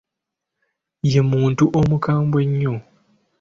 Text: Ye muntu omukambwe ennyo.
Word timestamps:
Ye 1.11 1.21
muntu 1.31 1.63
omukambwe 1.79 2.39
ennyo. 2.45 2.75